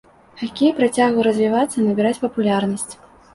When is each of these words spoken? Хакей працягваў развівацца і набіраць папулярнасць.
Хакей 0.39 0.71
працягваў 0.79 1.27
развівацца 1.27 1.75
і 1.77 1.85
набіраць 1.89 2.21
папулярнасць. 2.25 2.89